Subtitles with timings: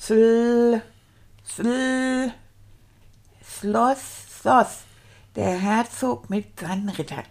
[0.00, 0.80] Sl,
[1.44, 2.32] Sl,
[3.42, 4.00] Schloss,
[4.40, 4.84] Schloss
[5.34, 7.24] der Herzog mit seinen Rittern.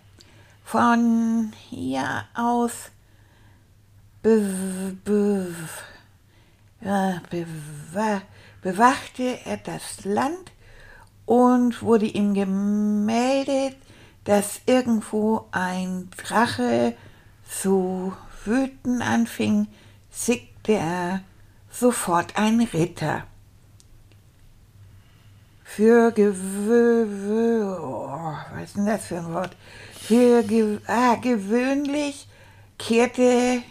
[0.66, 2.92] Von hier aus
[8.62, 10.52] bewachte er das Land
[11.26, 13.78] und wurde ihm gemeldet,
[14.26, 16.98] dass irgendwo ein Drache
[17.50, 18.12] zu
[18.44, 19.68] wüten anfing,
[20.12, 21.22] schickte er
[21.72, 23.24] sofort einen Ritter.
[25.64, 29.56] Für gewö oh, was ist denn das für ein Wort?
[29.94, 32.28] Für ge ah, gewöhnlich
[32.78, 33.62] kehrte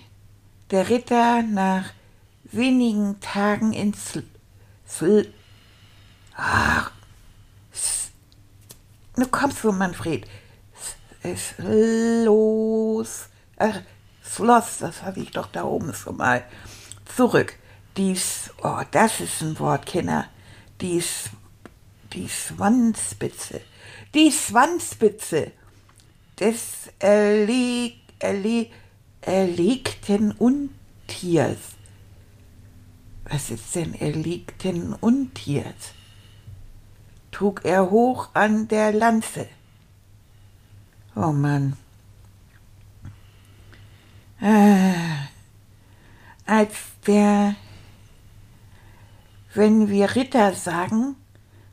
[0.70, 1.87] der Ritter nach
[2.45, 4.19] wenigen Tagen ins
[4.89, 5.33] Sl
[6.37, 6.92] Ach,
[9.17, 10.27] nu kommst du, Manfred.
[11.23, 13.29] Es los.
[13.57, 13.81] Ach,
[14.23, 16.45] Schloss, das hatte ich doch da oben schon mal.
[17.17, 17.55] Zurück.
[17.97, 20.27] Dies, oh, das ist ein Wort, Kinder.
[20.80, 21.02] Die,
[22.12, 23.61] die Schwanzspitze.
[24.14, 25.52] Die Schwanzspitze
[26.39, 28.72] des erleg, erleg,
[29.22, 31.58] erlegten Untiers.
[33.24, 35.94] Was ist denn erlegten Untiers?
[37.33, 39.48] Trug er hoch an der Lanze.
[41.14, 41.77] Oh Mann.
[44.41, 44.92] Äh,
[46.44, 46.74] als
[47.06, 47.56] der,
[49.57, 51.17] wenn wir Ritter sagen,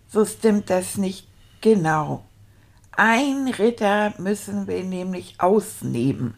[0.07, 1.27] so stimmt das nicht
[1.61, 2.23] genau.
[2.91, 6.35] Ein Ritter müssen wir nämlich ausnehmen,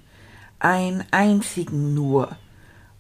[0.60, 2.36] einen einzigen nur,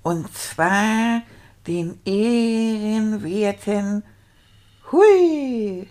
[0.03, 1.21] und zwar
[1.65, 4.03] den ehrenwerten
[4.91, 5.87] Hui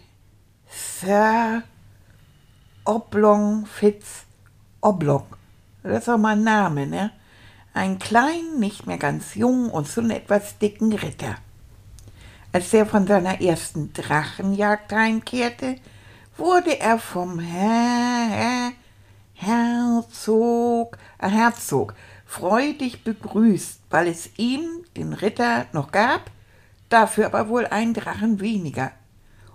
[0.68, 1.62] Sir
[2.84, 4.24] Oblong Fitz
[4.80, 5.24] Oblong.
[5.82, 7.10] Das ist auch mal ein Name, ne?
[7.72, 11.36] Ein kleinen, nicht mehr ganz jungen und so etwas dicken Ritter.
[12.54, 15.74] Als er von seiner ersten Drachenjagd heimkehrte,
[16.36, 18.70] wurde er vom Herr, Herr,
[19.32, 21.94] Herzog, äh, Herzog
[22.24, 26.30] freudig begrüßt, weil es ihm, den Ritter, noch gab,
[26.90, 28.92] dafür aber wohl einen Drachen weniger.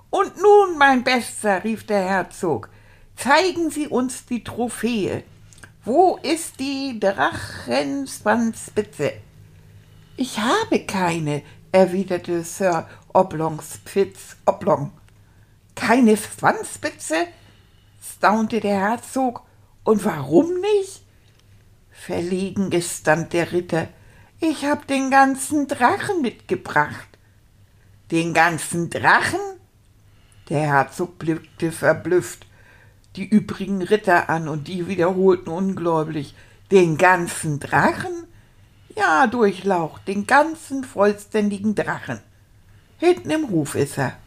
[0.09, 2.67] Und nun, mein Bester, rief der Herzog,
[3.16, 5.23] zeigen Sie uns die Trophäe.
[5.85, 9.13] Wo ist die Drachenswanzspitze?
[10.17, 14.91] Ich habe keine, erwiderte Sir Oblongs Fitz Oblong.
[15.75, 17.28] Keine Schwanzspitze?
[18.02, 19.44] staunte der Herzog.
[19.84, 21.03] Und warum nicht?
[21.91, 23.88] Verlegen gestand der Ritter.
[24.40, 27.08] Ich hab den ganzen Drachen mitgebracht.
[28.12, 29.40] Den ganzen Drachen?
[30.50, 32.46] Der Herzog blickte verblüfft
[33.16, 36.35] die übrigen Ritter an und die wiederholten ungläubig
[36.72, 38.19] den ganzen Drachen?
[38.99, 42.19] Ja, Durchlaucht, den ganzen vollständigen Drachen.
[42.97, 44.17] Hinten im Ruf ist er.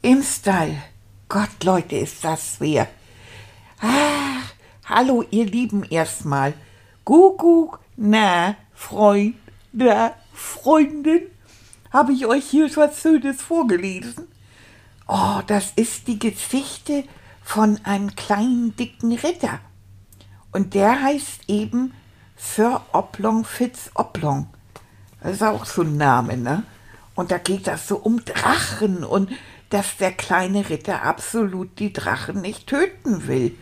[0.00, 0.82] Im Stall.
[1.28, 2.88] Gott, Leute, ist das schwer.
[3.80, 4.50] Ach,
[4.86, 6.54] hallo, ihr Lieben erstmal.
[7.04, 9.34] Kuckuck, na, Freund,
[9.72, 11.26] na, Freundin,
[11.92, 14.26] habe ich euch hier was Schönes vorgelesen?
[15.06, 17.04] Oh, das ist die Geschichte
[17.42, 19.60] von einem kleinen, dicken Ritter.
[20.50, 21.92] Und der heißt eben
[22.44, 24.46] Sir Oblong Fitz Oblong.
[25.20, 26.62] Das ist auch so ein Name, ne?
[27.14, 29.30] Und da geht das so um Drachen und
[29.70, 33.56] dass der kleine Ritter absolut die Drachen nicht töten will,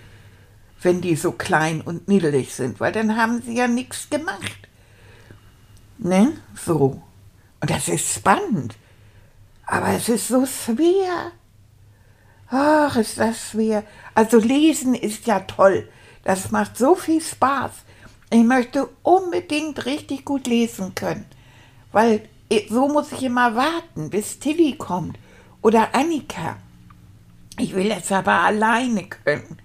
[0.83, 4.69] wenn die so klein und niedlich sind, weil dann haben sie ja nichts gemacht.
[5.99, 6.33] Ne?
[6.55, 7.03] So.
[7.61, 8.77] Und das ist spannend.
[9.65, 11.33] Aber es ist so schwer.
[12.51, 13.85] Ach, ist das schwer.
[14.15, 15.89] Also lesen ist ja toll.
[16.25, 17.71] Das macht so viel Spaß.
[18.33, 21.27] Ich möchte unbedingt richtig gut lesen können.
[21.93, 22.27] Weil
[22.71, 25.19] so muss ich immer warten, bis Tilly kommt.
[25.61, 26.57] Oder Annika.
[27.59, 29.59] Ich will es aber alleine können.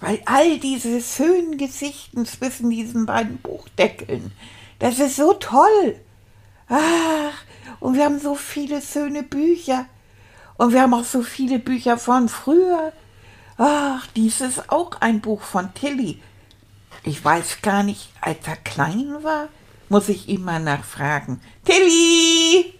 [0.00, 4.32] Weil all diese schönen Geschichten zwischen diesen beiden Buchdeckeln,
[4.80, 6.00] das ist so toll.
[6.68, 7.44] Ach,
[7.78, 9.86] und wir haben so viele schöne Bücher.
[10.56, 12.92] Und wir haben auch so viele Bücher von früher.
[13.56, 16.20] Ach, dies ist auch ein Buch von Tilly.
[17.04, 19.48] Ich weiß gar nicht, als er klein war,
[19.88, 21.40] muss ich ihm mal nachfragen.
[21.64, 22.74] Tilly!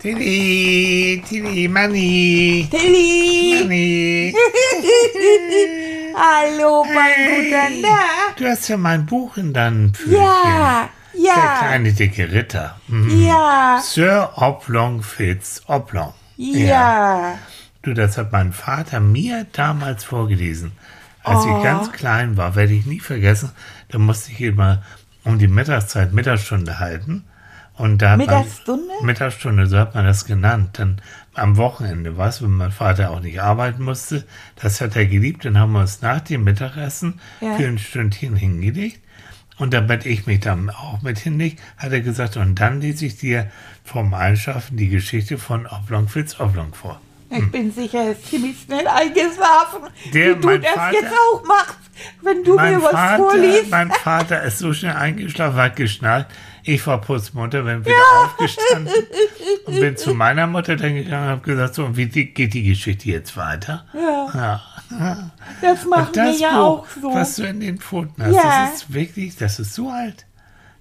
[0.00, 2.66] Tilly, Tilly, Manni.
[2.70, 3.60] Tilly!
[3.60, 4.34] Manni.
[6.16, 7.98] Hallo, mein guter Hey, Na.
[8.36, 10.14] Du hast ja mein Buch in deinem Pfötchen.
[10.14, 12.80] Ja, Der ja, kleine dicke Ritter.
[12.88, 13.26] Mhm.
[13.26, 16.14] ja, Sir Oblong Fitz Oblong.
[16.36, 17.38] ja.
[17.82, 20.72] Du, das hat mein Vater mir damals vorgelesen.
[21.22, 21.56] Als Oh.
[21.58, 23.50] ich ganz klein war, werde ich nie vergessen,
[23.88, 24.82] da musste ich immer
[25.24, 27.24] um die Mittagszeit Mittagsstunde halten.
[27.76, 28.84] Und da Mittagsstunde?
[28.98, 30.78] Man, Mittagsstunde, so hat man das genannt.
[30.78, 31.00] Dann
[31.34, 34.24] am Wochenende, was, wenn mein Vater auch nicht arbeiten musste,
[34.60, 35.44] das hat er geliebt.
[35.46, 37.54] Dann haben wir uns nach dem Mittagessen Ja.
[37.56, 39.00] für ein Stündchen hingelegt.
[39.56, 43.18] Und damit ich mich dann auch mit hinlege, hat er gesagt, und dann lese ich
[43.18, 43.50] dir
[43.84, 47.00] vom Einschlafen die Geschichte von Oblong Fitz Oblong vor.
[47.30, 49.82] Ich bin sicher, er ist ziemlich schnell eingeschlafen,
[50.12, 51.78] Der, wie du das Vater- jetzt auch machst,
[52.22, 53.70] wenn du mir was Vater, vorliest.
[53.70, 56.26] Mein Vater ist so schnell eingeschlafen, hat geschnallt.
[56.64, 57.94] Ich war putzmunter, bin wieder
[58.24, 58.92] aufgestanden
[59.66, 63.08] und bin zu meiner Mutter dann gegangen und habe gesagt, so, wie geht die Geschichte
[63.08, 63.86] jetzt weiter?
[63.94, 64.60] Ja,
[64.90, 65.30] Ja.
[65.62, 67.14] das machen Und wir das ja auch so.
[67.14, 68.66] was du in den Pfoten hast, Ja.
[68.66, 70.26] das ist wirklich, das ist so alt.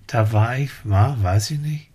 [0.07, 1.88] Da war ich, war, weiß ich nicht,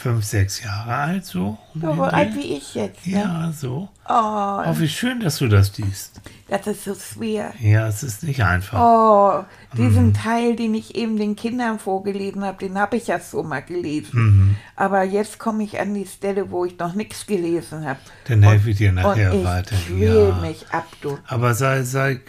[0.00, 1.58] fünf, sechs Jahre alt, so.
[1.74, 3.06] um so den alt wie ich jetzt.
[3.06, 3.18] Ne?
[3.20, 3.88] Ja, so.
[4.08, 6.20] Oh, Oh, wie schön, dass du das liest.
[6.48, 7.52] das ist so schwer.
[7.60, 8.80] Ja, es ist nicht einfach.
[8.80, 9.44] Oh,
[9.76, 10.14] diesen Mhm.
[10.14, 14.10] Teil, den ich eben den Kindern vorgelesen habe, den habe ich ja so mal gelesen.
[14.12, 14.56] Mhm.
[14.74, 18.00] Aber jetzt komme ich an die Stelle, wo ich noch nichts gelesen habe.
[18.26, 19.76] Dann helfe ich dir nachher und ich weiter.
[19.86, 20.34] quäl Ja.
[20.40, 21.18] mich ab, du.
[21.28, 22.20] Aber sei, sei,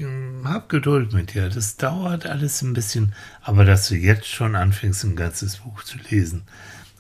[0.44, 1.50] hab Geduld mit dir.
[1.50, 3.14] Das dauert alles ein bisschen.
[3.42, 6.44] Aber dass du jetzt schon anfängst, ein ganzes Buch zu lesen.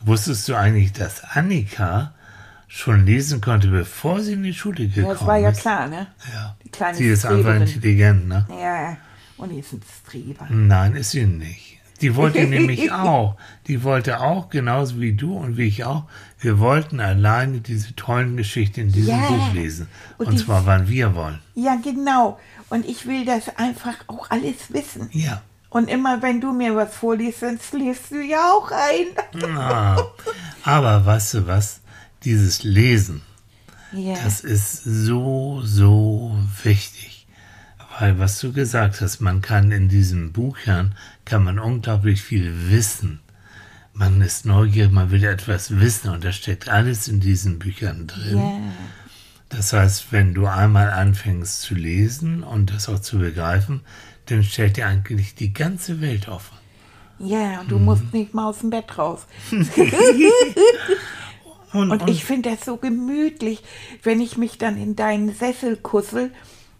[0.03, 2.13] Wusstest du eigentlich, dass Annika
[2.67, 5.61] schon lesen konnte, bevor sie in die Schule gekommen Ja, das war ja ist?
[5.61, 6.07] klar, ne?
[6.33, 6.55] Ja.
[6.63, 7.61] Die kleine sie ist einfach Streberin.
[7.63, 8.47] intelligent, ne?
[8.61, 8.97] Ja,
[9.37, 10.47] und die ist ein Streber.
[10.49, 11.77] Nein, ist sie nicht.
[11.99, 13.35] Die wollte nämlich auch.
[13.67, 16.05] Die wollte auch, genauso wie du und wie ich auch.
[16.39, 19.27] Wir wollten alleine diese tollen Geschichten in diesem Ja.
[19.27, 19.87] Buch lesen.
[20.17, 21.39] Und Und, zwar, wann wir wollen.
[21.55, 22.39] Ja, genau.
[22.69, 25.09] Und ich will das einfach auch alles wissen.
[25.11, 25.41] Ja.
[25.71, 29.45] Und immer wenn du mir was vorliest, dann liest du ja auch ein.
[29.57, 29.97] Ah,
[30.63, 31.79] aber weißt du was?
[32.23, 33.21] Dieses Lesen,
[33.93, 34.15] Ja.
[34.23, 37.25] das ist so, so wichtig.
[37.99, 40.93] Weil was du gesagt hast, man kann in diesen Büchern,
[41.25, 43.21] kann man unglaublich viel wissen.
[43.93, 48.37] Man ist neugierig, man will etwas wissen und das steckt alles in diesen Büchern drin.
[48.37, 48.59] ja.
[49.49, 53.81] Das heißt, wenn du einmal anfängst zu lesen und das auch zu begreifen,
[54.31, 56.57] dann stellt dir eigentlich die ganze Welt offen.
[57.19, 57.85] Ja, und du Mhm.
[57.85, 59.27] musst nicht mal aus dem Bett raus.
[61.73, 63.63] Und, Und ich finde das so gemütlich,
[64.03, 66.31] wenn ich mich dann in deinen Sessel kussel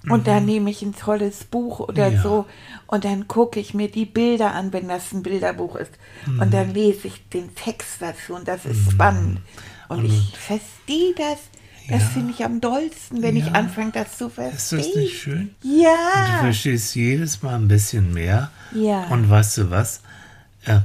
[0.10, 2.16] und da nehme ich ein tolles Buch oder Mhm.
[2.16, 2.22] Ja.
[2.24, 2.46] so
[2.88, 5.92] und dann gucke ich mir die Bilder an, wenn das ein Bilderbuch ist.
[6.28, 6.52] Und Mhm.
[6.52, 9.40] dann lese ich den Text dazu und das ist spannend.
[9.88, 11.40] Und ich verstehe das.
[11.90, 12.08] Das Ja.
[12.10, 13.52] finde ich am dollsten, wenn ich Ja.
[13.54, 14.80] anfange, das zu ist verstehen.
[14.80, 15.56] das nicht schön?
[15.62, 16.38] Du Ja.
[16.40, 18.50] verstehst jedes Mal ein bisschen mehr.
[18.74, 19.06] Ja.
[19.08, 20.02] Und weißt du was?
[20.66, 20.80] Äh,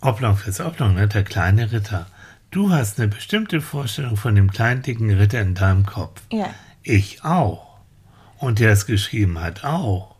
[0.00, 1.06] Oblong fürs Oblong, ne?
[1.08, 2.06] der kleine Ritter.
[2.50, 6.22] Du hast eine bestimmte Vorstellung von dem kleinen dicken Ritter in deinem Kopf.
[6.32, 6.48] Ja.
[6.82, 7.76] Ich auch.
[8.38, 10.16] Und der es geschrieben hat auch.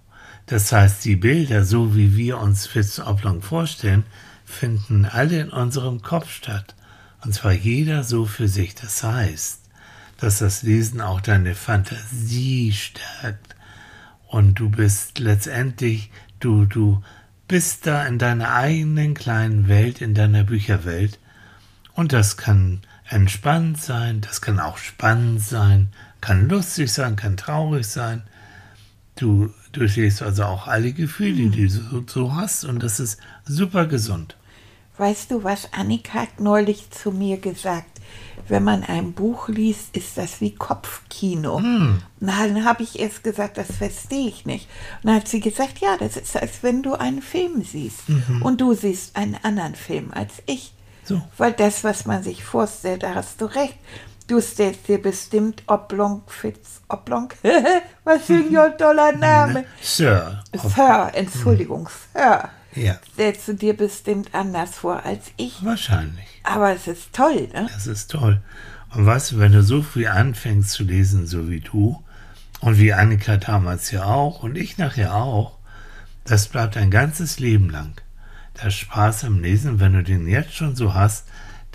[0.47, 4.05] Das heißt, die Bilder, so wie wir uns Fitz Oblong vorstellen,
[4.45, 6.75] finden alle in unserem Kopf statt.
[7.25, 8.75] Und zwar jeder so für sich.
[8.75, 9.60] Das heißt,
[10.21, 13.57] dass das Lesen auch deine Fantasie stärkt.
[14.29, 17.03] Und du bist letztendlich, du, du
[17.49, 21.19] bist da in deiner eigenen kleinen Welt, in deiner Bücherwelt.
[21.95, 25.89] Und das kann entspannt sein, das kann auch spannend sein,
[26.21, 28.23] kann lustig sein, kann traurig sein.
[29.17, 34.37] Du durchlebst also auch alle Gefühle, die du so, hast und das ist super gesund.
[34.97, 38.00] Weißt du, was Annika neulich zu mir gesagt?
[38.49, 41.59] Wenn man ein Buch liest, ist das wie Kopfkino.
[41.61, 42.03] Hm.
[42.19, 44.69] Na, dann habe ich erst gesagt, das verstehe ich nicht.
[45.03, 48.01] Und dann hat sie gesagt, ja, das ist, als wenn du einen Film siehst.
[48.43, 50.73] Und du siehst einen anderen Film als ich.
[50.73, 51.07] Mhm.
[51.07, 51.23] So.
[51.39, 53.77] Weil das, was man sich vorstellt, da hast du recht.
[54.27, 57.29] Du stellst dir bestimmt Oblong Fitz Oblong.
[58.05, 58.57] was für Mhm.
[58.59, 59.65] ein toller Name.
[59.81, 60.43] Sir.
[60.55, 62.49] Sir, Entschuldigung, Sir.
[62.75, 65.65] Ja, Stellst du dir bestimmt anders vor als ich.
[65.65, 66.27] wahrscheinlich.
[66.45, 67.69] Aber es ist toll, ne?
[67.73, 68.41] Das ist toll.
[68.95, 72.03] Und du, wenn du so früh anfängst zu lesen, so wie du,
[72.61, 75.59] und wie Annika damals ja auch, und ich nachher auch,
[76.25, 77.93] das bleibt ein ganzes Leben lang.
[78.63, 81.27] Der Spaß am Lesen, wenn du den jetzt schon so hast,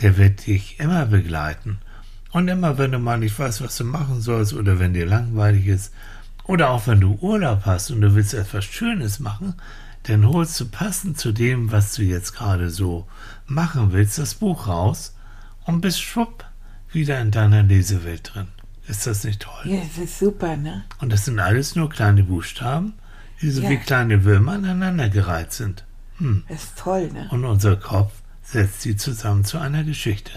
[0.02, 1.80] der wird dich immer begleiten.
[2.32, 5.68] Und immer, wenn du mal nicht weißt, was du machen sollst, oder wenn dir langweilig
[5.68, 5.94] ist,
[6.44, 9.56] oder auch wenn du Urlaub hast und du willst etwas Schönes machen,
[10.08, 13.08] dann holst du passend zu dem, was du jetzt gerade so
[13.48, 15.16] machen willst, das Buch raus
[15.66, 16.46] und bist schwupp
[16.92, 18.48] wieder in deiner Lesewelt drin.
[18.88, 19.64] Ist das nicht toll?
[19.66, 20.84] Ja, das ist super, ne?
[21.00, 22.94] Und das sind alles nur kleine Buchstaben,
[23.42, 23.70] die so Ja.
[23.70, 25.86] wie kleine Würmer aneinandergereiht sind.
[26.18, 26.44] Hm.
[26.48, 27.28] Das ist toll, ne?
[27.32, 30.32] Und unser Kopf setzt sie zusammen zu einer Geschichte.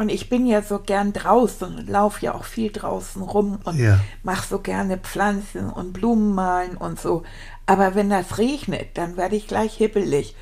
[0.00, 3.76] Und ich bin ja so gern draußen und laufe ja auch viel draußen rum und
[3.78, 4.00] Ja.
[4.22, 7.22] mache so gerne Pflanzen und Blumen malen und so.
[7.66, 10.34] Aber wenn das regnet, dann werde ich gleich hibbelig.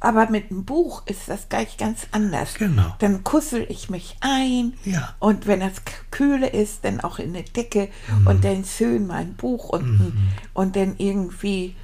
[0.00, 2.52] Aber mit einem Buch ist das gleich ganz anders.
[2.60, 2.76] Mhm.
[2.76, 2.94] Genau.
[2.98, 5.14] Dann kussel ich mich ein Ja.
[5.18, 7.88] und wenn es k- kühle ist, dann auch in eine Decke
[8.18, 8.26] Mhm.
[8.26, 10.12] und dann schön mein Buch und,
[10.52, 11.74] und dann irgendwie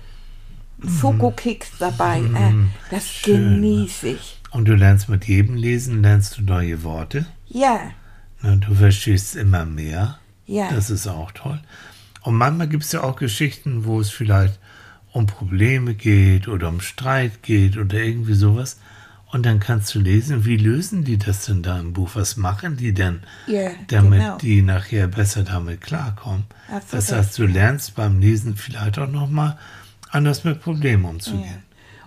[1.01, 2.19] Schokokeks dabei.
[2.19, 2.53] Äh,
[2.91, 3.09] das Mhm.
[3.09, 3.55] Schön, ne?
[3.57, 4.41] genieße ich.
[4.57, 7.27] Und du lernst mit jedem Lesen, lernst du neue Worte.
[7.47, 7.79] Ja,
[8.41, 10.19] Na, du verstehst immer mehr.
[10.47, 10.71] ja.
[10.73, 11.61] Das ist auch toll.
[12.23, 14.59] Und manchmal gibt es ja auch Geschichten, wo es vielleicht
[15.13, 18.79] um Probleme geht oder um Streit geht oder irgendwie sowas.
[19.31, 22.13] Und dann kannst du lesen, wie lösen die das denn da im Buch?
[22.15, 24.39] Was machen die denn, Ja, damit genau.
[24.39, 26.45] die nachher besser damit klarkommen?
[26.69, 29.59] Du das heißt, du lernst beim Lesen vielleicht auch nochmal
[30.11, 31.63] anders mit Problemen umzugehen.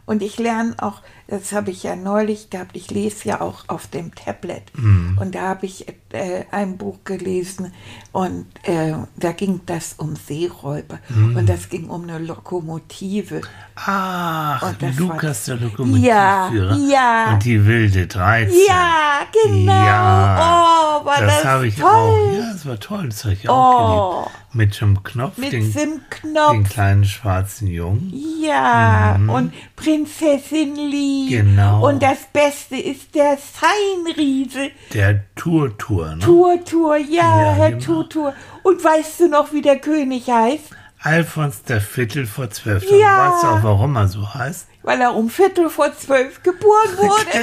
[0.08, 3.88] Und ich lerne auch, das habe ich ja neulich gehabt, ich lese ja auch auf
[3.88, 4.64] dem Tablet.
[4.76, 5.18] Mhm.
[5.22, 7.72] Und da habe ich äh, ein Buch gelesen
[8.12, 11.00] und äh, da ging das um Seeräuber.
[11.10, 11.36] Mhm.
[11.38, 13.42] Und das ging um eine Lokomotive.
[13.76, 16.76] Ach, das Lukas der Lokomotivführer.
[16.76, 17.34] Ja, ja.
[17.34, 18.56] Und die wilde 13.
[18.68, 19.72] Ja, genau.
[19.72, 21.88] Ja, oh, war das das, habe ich toll.
[21.90, 22.34] auch.
[22.38, 23.10] Ja, das war toll.
[23.10, 23.52] Das habe ich Oh.
[23.54, 24.36] auch geliebt.
[24.52, 26.70] Mit dem Knopf, Mit den, dem den Knopf.
[26.72, 28.12] kleinen schwarzen Jungen.
[28.44, 31.19] Ja, und Prinzessin Lee.
[31.28, 31.88] Genau.
[31.88, 34.72] Und das Beste ist der Seinriese.
[34.94, 36.20] Der Tour-Tour, ne?
[36.20, 37.08] Turtur, ja,
[37.48, 37.84] Ja, Herr genau.
[37.84, 38.34] Turtur.
[38.64, 40.72] Und weißt du noch, wie der König heißt?
[41.02, 42.84] Alfons der Viertel vor zwölf.
[42.92, 43.32] Ja.
[43.34, 44.68] Weißt du auch, warum er so heißt?
[44.84, 47.26] Weil er um Viertel vor zwölf geboren wurde.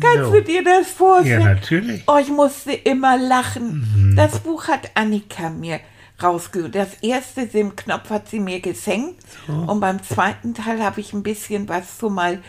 [0.00, 0.32] Kannst So.
[0.32, 1.44] du dir das Ja, vorstellen?
[1.44, 2.02] natürlich.
[2.06, 4.10] Oh, ich musste immer lachen.
[4.12, 4.16] Mhm.
[4.16, 5.80] Das Buch hat Annika mir
[6.22, 6.74] rausgeholt.
[6.74, 9.24] Das erste Sim Knopf hat sie mir geschenkt.
[9.46, 12.40] Und beim zweiten Teil habe ich ein bisschen was so mal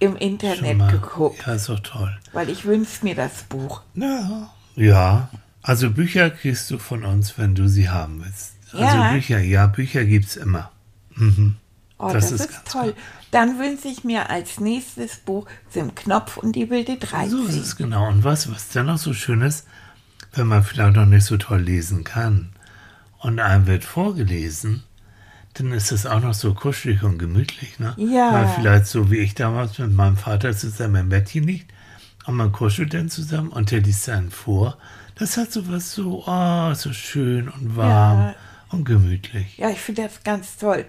[0.00, 0.90] im Internet mal.
[0.90, 1.44] geguckt.
[1.46, 2.16] Ja, ist doch toll.
[2.32, 3.82] Weil ich wünsche mir das Buch.
[3.94, 4.50] Ja.
[4.76, 5.28] Ja.
[5.62, 8.54] Also Bücher kriegst du von uns, wenn du sie haben willst.
[8.72, 9.12] Also Ja.
[9.12, 10.70] Bücher, ja, Bücher gibt's immer.
[11.16, 11.56] Mhm.
[11.98, 12.94] Oh, Das das, ist ist, ganz toll.
[13.32, 17.30] Dann wünsche ich mir als nächstes Buch Sim Knopf und die wilde 13.
[17.30, 18.08] So ist es genau.
[18.08, 19.66] Und was, was dann noch so schön ist,
[20.32, 22.50] wenn man vielleicht noch nicht so toll lesen kann
[23.18, 24.82] und einem wird vorgelesen,
[25.54, 27.78] dann ist es auch noch so kuschelig und gemütlich.
[27.78, 27.94] Ne?
[27.96, 28.32] Ja.
[28.32, 31.72] Weil vielleicht so wie ich damals mit meinem Vater zusammen im Bettchen liegt
[32.26, 34.78] und man kuschelt dann zusammen und der liest einen vor.
[35.16, 38.34] Das hat so was so, oh, so schön und warm Ja.
[38.70, 39.58] und gemütlich.
[39.58, 40.84] Ja, ich finde das ganz toll.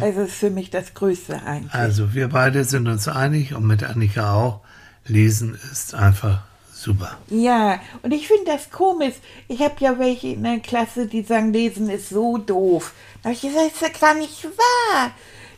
[0.00, 1.72] Also ist für mich das Größte eigentlich.
[1.74, 4.60] Also wir beide sind uns einig und mit Annika auch,
[5.06, 6.42] Lesen ist einfach
[6.82, 7.18] super.
[7.28, 9.14] Ja, und ich finde das komisch.
[9.48, 12.92] Ich habe ja welche in der Klasse, die sagen, Lesen ist so doof.
[13.22, 15.12] Da habe ich gesagt, das ist ja gar nicht wahr.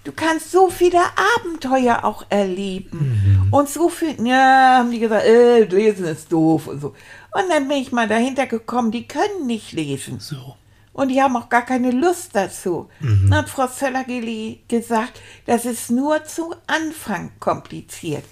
[0.05, 1.01] Du kannst so viele
[1.37, 3.49] Abenteuer auch erleben.
[3.51, 6.89] Und so viel, ja, haben die gesagt, äh, Lesen ist doof und so.
[6.89, 10.21] Und dann bin ich mal dahinter gekommen, die können nicht lesen.
[10.21, 10.57] So.
[10.95, 12.89] Und die haben auch gar keine Lust dazu.
[13.01, 18.25] Dann hat Frau Zöllergeli gesagt, das ist nur zu Anfang kompliziert.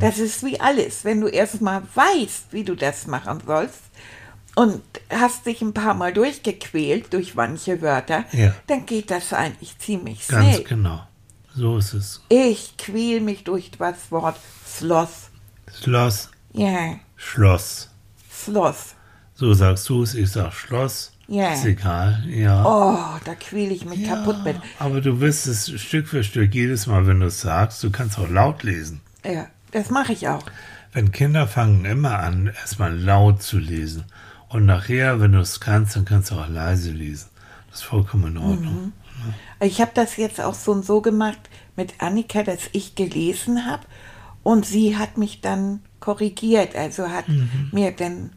[0.00, 1.04] Das ist wie alles.
[1.04, 3.78] Wenn du erst mal weißt, wie du das machen sollst
[4.56, 8.52] und hast dich ein paar Mal durchgequält durch manche Wörter, Ja.
[8.66, 10.64] dann geht das eigentlich ziemlich Ganz schnell.
[10.64, 11.00] genau.
[11.54, 12.20] So ist es.
[12.28, 14.36] Ich quäl mich durch das Wort
[14.76, 15.30] Schloss.
[15.72, 17.90] Schloss, Ja, Schloss.
[18.28, 18.94] Schloss.
[19.34, 21.12] So sagst du es, ich sag Schloss.
[21.28, 21.52] Ja.
[21.52, 22.64] Ist egal, ja.
[22.64, 24.16] Oh, da quäl ich mich ja.
[24.16, 24.56] kaputt mit.
[24.78, 28.18] Aber du wirst es Stück für Stück jedes Mal, wenn du es sagst, du kannst
[28.18, 29.02] auch laut lesen.
[29.24, 30.42] Ja, das mache ich auch.
[30.92, 34.04] Wenn Kinder fangen immer an, erstmal laut zu lesen.
[34.48, 37.28] Und nachher, wenn du es kannst, dann kannst du auch leise lesen.
[37.70, 38.92] Das ist vollkommen in Ordnung.
[39.60, 41.38] Ich habe das jetzt auch so und so gemacht
[41.76, 43.82] mit Annika, dass ich gelesen habe
[44.42, 47.68] und sie hat mich dann korrigiert, also hat Mhm.
[47.72, 48.30] mir dann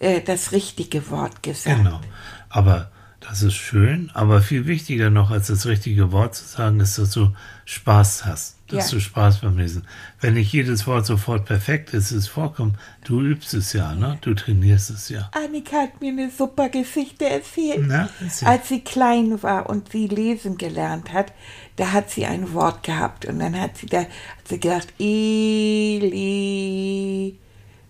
[0.00, 1.76] äh, das richtige Wort gesagt.
[1.78, 2.00] Genau.
[2.48, 2.90] Aber
[3.20, 7.10] das ist schön, aber viel wichtiger noch als das richtige Wort zu sagen, ist, dass
[7.10, 7.32] du
[7.64, 8.56] Spaß hast.
[8.68, 8.96] Dass Ja.
[8.96, 9.82] du Spaß beim Lesen.
[10.20, 12.76] Wenn nicht jedes Wort sofort perfekt ist, ist es vorkommen.
[13.04, 14.18] Du übst es ja, ne?
[14.20, 15.30] Du trainierst es ja.
[15.32, 17.86] Annika hat mir eine super Geschichte erzählt.
[17.88, 18.46] Na, erzähl.
[18.48, 21.32] Als sie klein war und sie lesen gelernt hat,
[21.76, 24.08] da hat sie ein Wort gehabt und dann hat sie da hat
[24.48, 24.88] sie gedacht,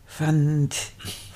[0.09, 0.77] Elefant,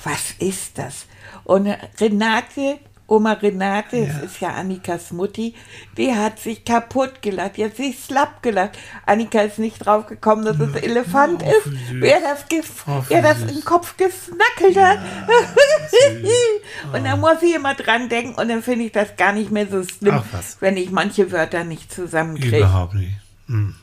[0.04, 1.06] was ist das?
[1.44, 1.68] Und
[2.00, 2.78] Renate
[3.12, 5.54] Oma Renate, das ist ja Annikas Mutti,
[5.98, 7.58] die hat sich kaputt gelacht.
[7.58, 8.78] Die hat sich slapp gelacht.
[9.04, 11.64] Annika ist nicht draufgekommen, dass es Elefant Oh, ist.
[11.64, 11.74] süß.
[12.00, 12.46] Wer das,
[12.86, 15.00] Oh, wer das im Kopf gesnackelt hat.
[16.94, 19.66] und da muss ich immer dran denken und dann finde ich das gar nicht mehr
[19.66, 20.22] so schlimm,
[20.60, 22.58] wenn ich manche Wörter nicht zusammenkriege.
[22.58, 23.12] Überhaupt nicht.
[23.46, 23.74] Hm.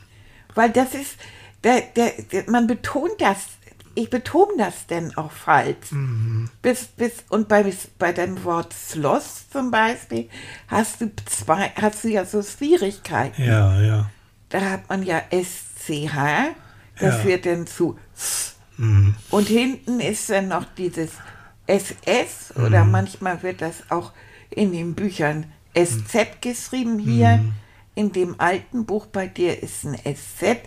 [0.56, 1.16] Weil das ist,
[1.62, 3.38] der, der, der, man betont das,
[3.94, 5.90] ich betone das denn auch falsch.
[5.92, 6.48] Mhm.
[6.62, 7.64] Bis, bis, und bei,
[7.98, 10.28] bei dem Wort Schloss zum Beispiel
[10.68, 13.42] hast du zwei, hast du ja so Schwierigkeiten.
[13.42, 14.10] Ja, ja.
[14.48, 16.54] Da hat man ja SCH,
[16.98, 17.24] das Ja.
[17.24, 18.54] wird dann zu S.
[18.76, 19.14] Mhm.
[19.30, 21.10] Und hinten ist dann noch dieses
[21.66, 22.90] SS oder Mhm.
[22.90, 24.12] manchmal wird das auch
[24.50, 26.98] in den Büchern SZ geschrieben.
[26.98, 27.52] Hier Mhm.
[27.94, 30.58] in dem alten Buch bei dir ist ein SZ.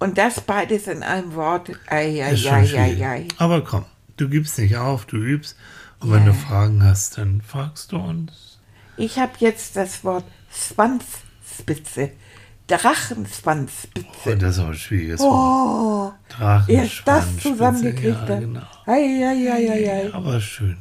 [0.00, 1.70] Und das beides in einem Wort.
[1.86, 3.28] Ei, ei, Ist schon ei, ei, ei.
[3.38, 3.84] Aber komm,
[4.16, 5.56] du gibst nicht auf, du übst.
[6.00, 6.32] Und wenn Ja.
[6.32, 8.58] du Fragen hast, dann fragst du uns.
[8.96, 12.10] Ich habe jetzt das Wort Schwanzspitze.
[12.66, 14.08] Drachenschwanzspitze.
[14.26, 15.32] Oh, das ist aber ein schwieriges Wort.
[15.32, 18.60] Oh, Drachen, erst das zusammengekriegt ja, genau.
[18.86, 18.92] Ei,
[19.26, 20.14] ei, ei, ei, ei.
[20.14, 20.76] Aber schön.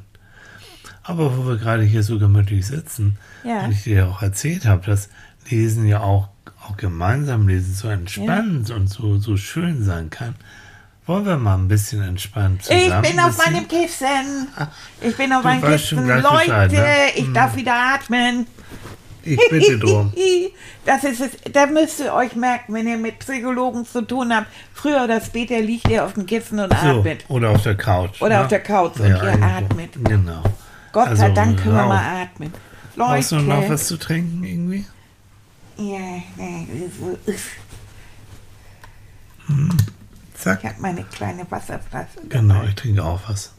[1.03, 3.65] Aber wo wir gerade hier so gemütlich sitzen Ja.
[3.65, 5.09] und ich dir auch erzählt habe, dass
[5.49, 6.29] Lesen ja auch,
[6.67, 10.35] auch gemeinsam lesen so entspannt und so, so schön sein kann,
[11.05, 14.47] wollen wir mal ein bisschen entspannt Ich zusammen bin auf meinem Kissen.
[15.01, 16.05] Ich bin auf meinem Kissen.
[16.05, 16.23] Bescheid,
[16.71, 16.95] Leute, ne?
[17.15, 18.45] ich darf wieder atmen.
[19.23, 20.13] Ich bitte drum.
[20.85, 21.31] Das ist es.
[21.51, 24.47] Da müsst ihr euch merken, wenn ihr mit Psychologen zu tun habt.
[24.73, 27.25] Früher oder später liegt ihr auf dem Kissen und So, atmet.
[27.27, 28.21] oder auf der Couch.
[28.21, 28.41] Oder ne?
[28.41, 29.45] auf der Couch und ihr irgendwo.
[29.45, 29.89] atmet.
[30.03, 30.41] Genau.
[30.91, 32.51] Gott Also, sei Dank können wir mal atmen.
[32.95, 33.47] Brauchst du Leute.
[33.47, 34.85] noch was zu trinken irgendwie?
[35.79, 36.21] Ja,
[36.99, 37.17] so-
[40.33, 40.59] Zack.
[40.63, 42.19] ich habe meine kleine Wasserflasche.
[42.27, 42.69] Genau, dabei.
[42.69, 43.53] ich trinke auch was.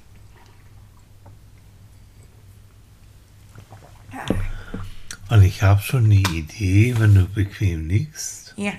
[5.30, 8.52] Und ich habe schon eine Idee, wenn du bequem liegst.
[8.56, 8.72] Ja,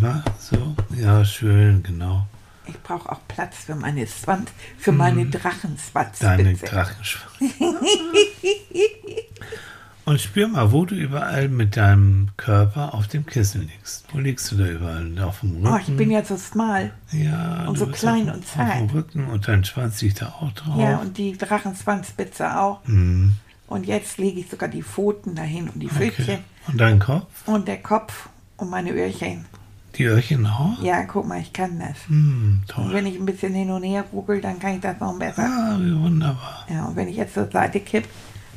[0.00, 0.24] wahr?
[0.38, 0.74] So?
[0.96, 2.26] Ja, schön, genau.
[2.66, 6.26] ich brauche auch Platz für meine Schwanz, für meine Deine Drachenschwanzspitze.
[10.12, 14.04] Und spür mal, wo du überall mit deinem Körper auf dem Kissen liegst.
[14.12, 15.10] Wo liegst du da überall?
[15.22, 15.68] Auf dem Rücken?
[15.74, 16.92] Oh, ich bin ja so schmal.
[17.12, 18.92] ja, und so klein auf, und Auf dem zart.
[18.92, 20.78] Rücken und dein Schwanz liegt da auch drauf.
[20.78, 22.86] Ja, und die Drachenschwanzspitze auch.
[22.86, 23.36] Mhm.
[23.68, 26.10] Und jetzt lege ich sogar die Pfoten dahin und die Okay.
[26.10, 27.48] Pfötchen Und dein Kopf?
[27.48, 29.46] und der Kopf und meine Öhrchen.
[29.96, 30.82] Die Öhrchen auch?
[30.82, 31.96] Ja, guck mal, ich kann das.
[32.10, 32.90] Und toll.
[32.92, 35.44] wenn ich ein bisschen hin und her ruckel, dann kann ich das noch besser.
[35.48, 36.66] Ah, wie wunderbar.
[36.68, 38.04] Ja, und wenn ich jetzt zur Seite kipp,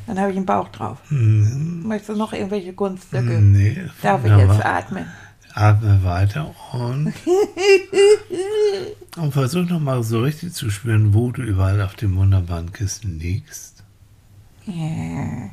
[0.08, 1.00] dann habe ich einen Bauch drauf.
[1.10, 3.40] Hm, Möchtest du noch irgendwelche Kunststücke?
[3.42, 5.06] nee, Darf ich jetzt atmen?
[5.54, 7.14] Atme weiter und,
[9.18, 13.84] und versuch nochmal so richtig zu spüren, wo du überall auf dem wunderbaren Kissen liegst.
[14.66, 15.50] Ja,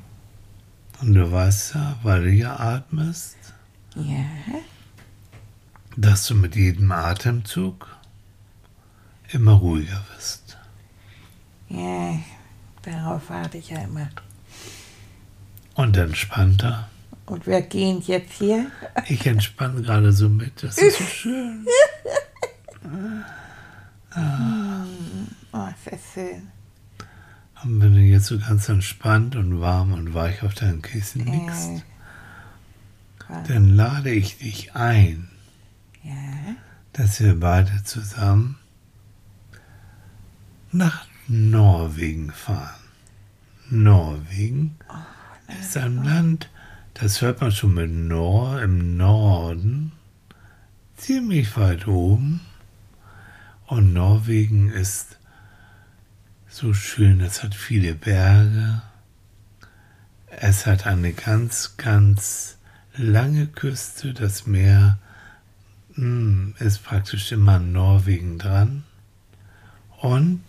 [1.00, 3.36] Und du weißt ja, weil du ja atmest,
[3.94, 4.24] ja.
[5.96, 7.86] dass du mit jedem Atemzug
[9.30, 10.56] immer ruhiger wirst.
[11.68, 12.18] Ja,
[12.82, 14.08] darauf warte ich ja immer.
[15.74, 16.88] Und entspannter.
[17.26, 18.70] Und wir gehen jetzt hier.
[19.08, 20.62] Ich entspanne gerade so mit.
[20.62, 21.66] Das ist so schön.
[25.52, 26.48] Oh, ist das schön.
[27.64, 31.84] Und wenn du jetzt so ganz entspannt und warm und weich auf deinem Kissen liegst,
[33.28, 35.28] Äh, dann lade ich dich ein,
[36.02, 36.12] ja,
[36.92, 38.58] dass wir beide zusammen
[40.70, 42.80] nach Norwegen fahren.
[43.70, 44.76] Norwegen
[45.76, 46.50] ist ein Land,
[46.92, 49.92] das hört man schon mit Nor im Norden,
[50.98, 52.42] ziemlich weit oben.
[53.64, 55.16] Und Norwegen ist
[56.46, 58.82] so schön, es hat viele Berge.
[60.26, 62.58] Es hat eine ganz, ganz
[62.94, 64.12] lange Küste.
[64.12, 64.98] Das Meer
[65.94, 68.84] mm, ist praktisch immer an Norwegen dran.
[70.02, 70.42] Und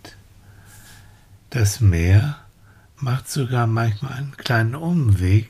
[1.49, 2.42] das Meer
[3.03, 5.49] macht sogar manchmal einen kleinen Umweg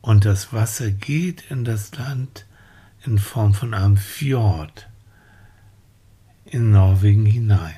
[0.00, 2.46] und das Wasser geht in das Land
[3.04, 4.88] in Form von einem Fjord
[6.44, 7.76] in Norwegen hinein.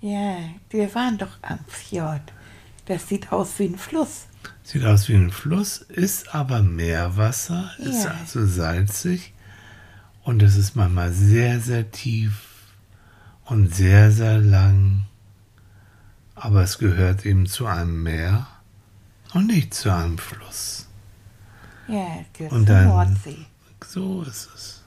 [0.00, 0.36] ja,
[0.70, 2.32] wir waren doch am Fjord.
[2.86, 4.26] Das sieht aus wie ein Fluss.
[4.64, 8.10] Sieht aus wie ein Fluss, ist aber Meerwasser, ist Ja.
[8.20, 9.32] also salzig
[10.24, 12.32] und es ist manchmal sehr, sehr tief
[13.44, 15.04] und sehr, sehr lang.
[16.34, 18.46] Aber es gehört eben zu einem Meer
[19.34, 20.88] und nicht zu einem Fluss.
[21.88, 23.46] Ja, es gehört Und dann- Nordsee.
[23.84, 24.82] So ist es.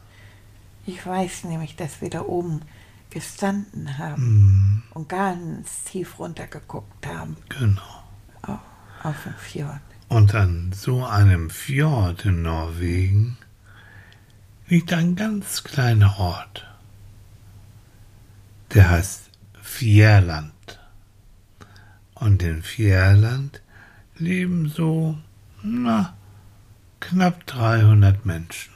[0.85, 2.61] Ich weiß nämlich, dass wir da oben
[3.09, 7.37] gestanden haben Hm, und ganz tief runtergeguckt haben.
[7.49, 8.03] genau.
[8.47, 8.57] Oh.
[9.03, 9.79] Auf dem Fjord.
[10.09, 13.37] Und an so einem Fjord in Norwegen
[14.67, 16.67] liegt ein ganz kleiner Ort.
[18.73, 19.29] Der heißt
[19.61, 20.51] Fjärland.
[22.15, 23.61] Und in Fjärland
[24.17, 25.17] leben so,
[25.61, 26.15] na,
[26.99, 28.73] knapp 300 Menschen.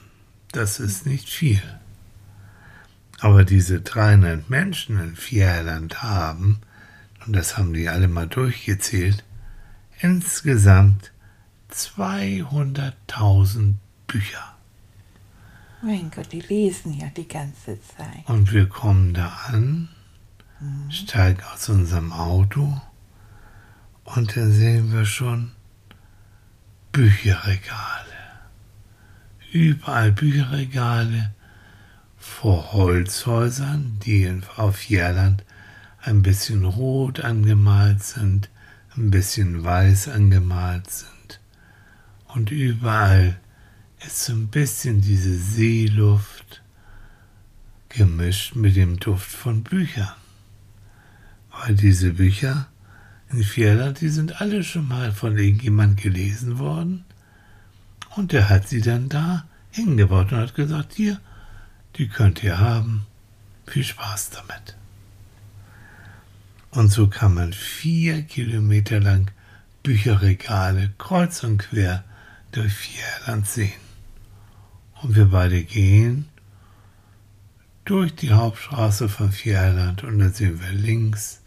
[0.51, 1.61] Das ist nicht viel.
[3.19, 6.59] Aber diese 300 Menschen in Fjärland haben,
[7.25, 9.23] und das haben die alle mal durchgezählt,
[9.99, 11.11] insgesamt
[11.71, 13.75] 200.000
[14.07, 14.55] Bücher.
[15.81, 18.27] Mein Gott, die lesen ja die ganze Zeit.
[18.27, 19.89] Und wir kommen da an,
[20.89, 22.81] steigen aus unserem Auto
[24.15, 25.51] und dann sehen wir schon
[26.91, 28.05] Bücherregale.
[29.51, 31.33] Überall Bücherregale
[32.17, 35.43] vor Holzhäusern, die auf Jährland
[36.01, 38.49] ein bisschen rot angemalt sind,
[38.95, 41.39] ein bisschen weiß angemalt sind.
[42.27, 43.39] Und überall
[44.05, 46.61] ist so ein bisschen diese Seeluft
[47.89, 50.13] gemischt mit dem Duft von Büchern.
[51.51, 52.67] Weil diese Bücher
[53.31, 57.05] in Fjärland, die sind alle schon mal von irgendjemand gelesen worden.
[58.15, 61.19] Und der hat sie dann da hingebaut und hat gesagt, hier,
[61.95, 63.05] die könnt ihr haben.
[63.67, 64.75] Viel Spaß damit.
[66.71, 69.31] Und so kann man vier Kilometer lang
[69.83, 72.03] Bücherregale kreuz und quer
[72.51, 73.71] durch Fjärland sehen.
[75.01, 76.27] Und wir beide gehen
[77.85, 81.41] durch die Hauptstraße von Fjärland und dann sehen wir links,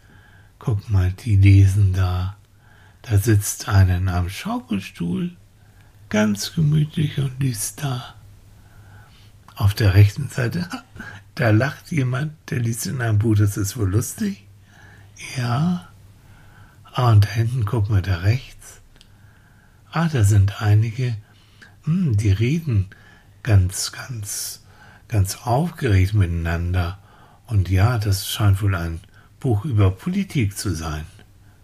[0.63, 2.37] guck mal, die lesen da.
[3.01, 5.35] Da sitzt einer in einem Schaukelstuhl,
[6.07, 8.15] ganz gemütlich und liest da.
[9.55, 10.69] Auf der rechten Seite,
[11.35, 14.45] da lacht jemand, der liest in einem Buch, das ist wohl lustig.
[15.35, 15.89] Ja.
[16.93, 18.79] Ah, und da hinten gucken wir da rechts.
[19.91, 21.17] Ah, da sind einige,
[21.83, 22.87] hm, die reden
[23.43, 24.63] ganz, ganz,
[25.09, 26.99] ganz aufgeregt miteinander.
[27.47, 29.01] Und ja, das scheint wohl ein
[29.43, 31.03] Buch über Politik zu sein.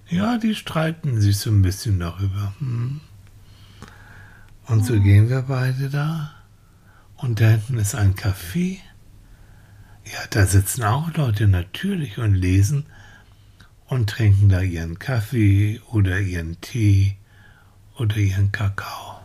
[0.09, 2.53] Ja, die streiten sich so ein bisschen darüber.
[2.59, 2.99] Hm.
[4.65, 6.35] Und so gehen wir beide da.
[7.15, 8.79] Und da hinten ist ein Café.
[10.03, 12.85] Ja, da sitzen auch Leute natürlich und lesen
[13.87, 17.15] und trinken da ihren Kaffee oder ihren Tee
[17.95, 19.21] oder ihren Kakao.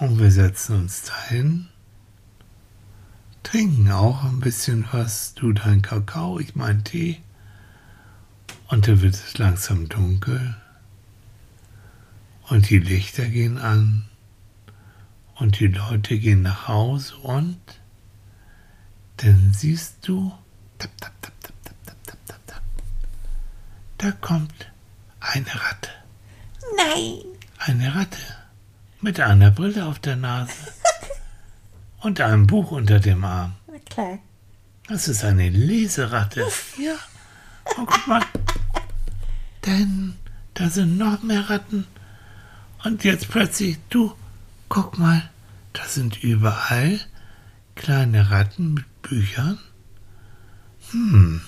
[0.00, 1.68] Und wir setzen uns dahin,
[3.44, 7.22] trinken auch ein bisschen was, du dein Kakao, ich mein Tee.
[8.68, 10.56] Und dann wird es langsam dunkel
[12.48, 14.06] und die Lichter gehen an
[15.36, 17.60] und die Leute gehen nach Hause und
[19.18, 20.32] dann siehst du,
[20.78, 22.62] tap, tap, tap, tap, tap, tap, tap, tap, tap,
[23.98, 24.72] da kommt
[25.20, 25.90] eine Ratte.
[26.76, 27.20] Nein.
[27.58, 28.18] Eine Ratte
[29.00, 30.52] mit einer Brille auf der Nase
[32.04, 33.54] und einem Buch unter dem Arm.
[33.66, 34.18] Na klar.
[34.88, 36.46] Das ist eine Leseratte.
[36.78, 36.94] Ja.
[37.78, 38.22] Oh, guck mal.
[39.66, 40.14] Denn
[40.52, 41.86] da sind noch mehr Ratten.
[42.84, 44.12] Und jetzt plötzlich, du,
[44.68, 45.22] guck mal,
[45.72, 47.00] da sind überall
[47.74, 49.58] kleine Ratten mit Büchern.
[50.90, 51.40] Hm.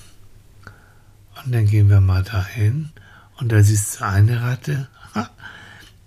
[1.44, 2.90] Und dann gehen wir mal dahin
[3.36, 5.28] und da siehst du eine Ratte, ha,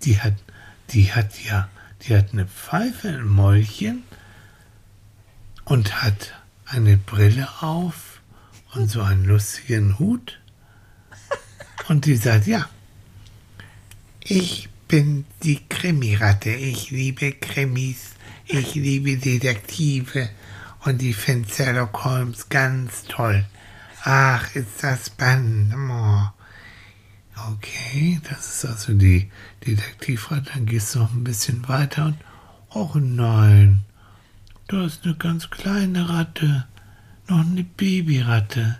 [0.02, 0.34] die hat,
[0.90, 1.68] die hat ja,
[2.02, 4.02] die hat eine Pfeife im Mäulchen
[5.70, 6.34] und hat
[6.66, 8.20] eine Brille auf
[8.74, 10.40] und so einen lustigen Hut.
[11.86, 12.68] Und die sagt, ja,
[14.20, 16.50] ich bin die Krimiratte.
[16.50, 18.14] Ich liebe Krimis.
[18.46, 20.30] Ich liebe Detektive.
[20.84, 23.46] Und die finde Sherlock Holmes ganz toll.
[24.02, 25.72] Ach, ist das spannend.
[27.48, 29.30] Okay, das ist also die
[29.64, 30.50] Detektivratte.
[30.52, 32.16] Dann gehst du noch ein bisschen weiter und,
[32.70, 33.84] oh nein,
[34.70, 36.64] da ist eine ganz kleine Ratte.
[37.26, 38.78] Noch eine Babyratte.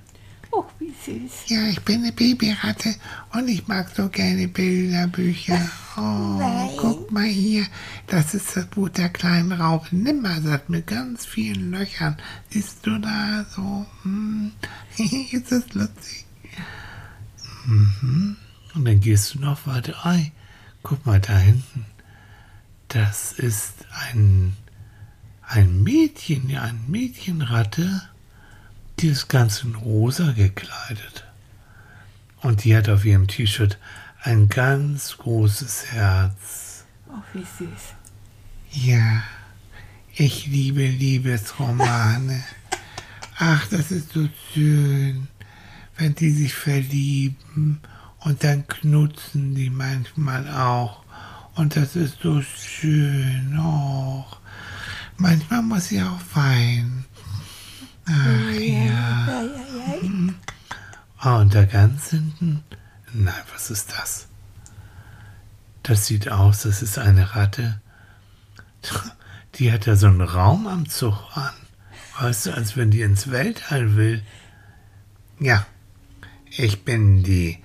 [0.53, 1.49] Oh, wie süß.
[1.49, 2.95] Ja, ich bin eine Babyratte
[3.33, 5.61] und ich mag so gerne Bilderbücher.
[5.97, 6.71] Oh, Nein.
[6.79, 7.67] guck mal hier.
[8.07, 12.17] Das ist das Buch der kleinen Raupe Nimmersatt mit ganz vielen Löchern.
[12.49, 13.85] Siehst du da so?
[14.05, 14.53] Hm.
[15.33, 16.25] ist das lustig?
[17.67, 18.37] Mhm.
[18.75, 20.07] Und dann gehst du noch weiter.
[20.07, 20.31] Ei,
[20.85, 21.85] guck mal da hinten.
[22.89, 24.57] Das ist ein,
[25.51, 28.03] ein Mädchen, ja, ein Mädchenratte.
[29.01, 31.25] Die ist ganz in rosa gekleidet.
[32.41, 33.79] Und die hat auf ihrem T-Shirt
[34.23, 36.85] ein ganz großes Herz.
[37.09, 37.95] Oh, wie süß.
[38.71, 39.25] Ja,
[40.15, 42.45] ich liebe Liebesromane.
[43.37, 45.27] Ach, das ist so schön,
[45.97, 47.81] wenn die sich verlieben
[48.21, 51.03] Und dann knutzen die manchmal auch.
[51.57, 53.59] Und das ist so schön.
[53.59, 54.41] Och.
[55.21, 57.05] Manchmal muss ich auch weinen.
[58.07, 59.45] Ach ja.
[61.19, 62.65] Ah, und da ganz hinten.
[63.13, 64.29] Nein, was ist das?
[65.83, 67.83] Das sieht aus, das ist eine Ratte.
[69.57, 71.53] Die hat ja so einen Raumanzug an.
[72.19, 74.23] Weißt du, als wenn die ins Weltall will.
[75.39, 75.67] Ja,
[76.51, 77.59] ich bin die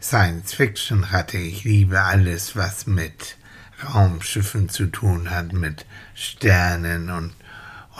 [0.00, 1.38] Science-Fiction-Ratte.
[1.38, 3.36] Ich liebe alles, was mit
[3.82, 7.32] Raumschiffen zu tun hat, mit Sternen und,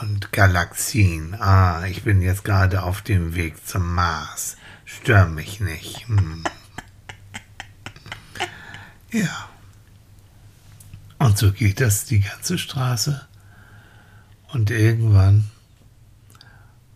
[0.01, 1.35] und Galaxien.
[1.35, 4.57] Ah, ich bin jetzt gerade auf dem Weg zum Mars.
[4.85, 6.09] Stör mich nicht.
[6.09, 6.45] Hm.
[9.13, 9.49] Ja.
[11.19, 13.27] Und so geht das die ganze Straße.
[14.53, 15.51] Und irgendwann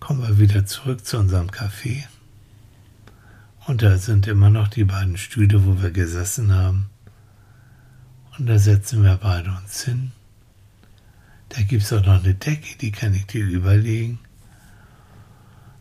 [0.00, 2.04] kommen wir wieder zurück zu unserem Café.
[3.66, 6.91] Und da sind immer noch die beiden Stühle, wo wir gesessen haben.
[8.38, 10.12] Und da setzen wir beide uns hin.
[11.50, 14.18] Da gibt es auch noch eine Decke, die kann ich dir überlegen.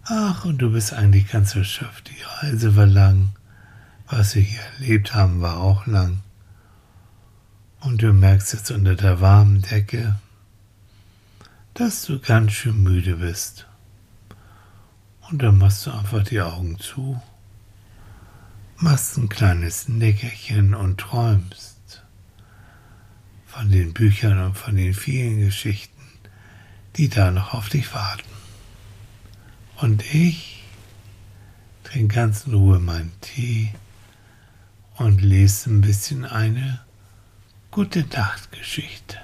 [0.03, 2.09] Ach, und du bist eigentlich ganz erschöpft.
[2.09, 3.29] Die Reise war lang.
[4.07, 6.19] Was wir hier erlebt haben, war auch lang.
[7.79, 10.19] Und du merkst jetzt unter der warmen Decke,
[11.73, 13.67] dass du ganz schön müde bist.
[15.29, 17.21] Und dann machst du einfach die Augen zu,
[18.77, 21.77] machst ein kleines Nickerchen und träumst
[23.51, 26.01] von den Büchern und von den vielen Geschichten,
[26.95, 28.29] die da noch auf dich warten.
[29.75, 30.63] Und ich
[31.83, 33.73] trinke ganz in Ruhe meinen Tee
[34.95, 36.79] und lese ein bisschen eine
[37.71, 39.17] gute Nachtgeschichte.